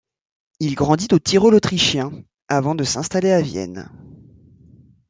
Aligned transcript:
Il 0.59 0.73
grandit 0.73 1.09
au 1.13 1.19
Tyrol 1.19 1.53
autrichien, 1.53 2.11
avant 2.47 2.73
de 2.73 2.83
s'installer 2.83 3.29
à 3.29 3.39
Vienne. 3.41 3.87